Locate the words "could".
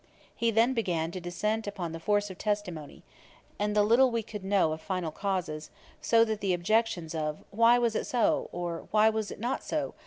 4.23-4.43